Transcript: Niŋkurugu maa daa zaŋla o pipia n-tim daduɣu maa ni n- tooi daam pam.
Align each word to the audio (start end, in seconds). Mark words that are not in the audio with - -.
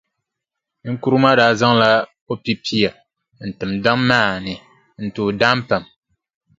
Niŋkurugu 0.83 1.21
maa 1.23 1.37
daa 1.39 1.53
zaŋla 1.59 1.89
o 2.31 2.33
pipia 2.43 2.89
n-tim 3.47 3.71
daduɣu 3.83 4.01
maa 4.09 4.33
ni 4.45 4.53
n- 5.01 5.11
tooi 5.15 5.33
daam 5.41 5.59
pam. 5.67 5.83